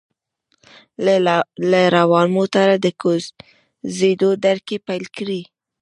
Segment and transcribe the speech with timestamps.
[1.71, 5.41] له روان موټره د کوزیدو دړکې پېل کړې.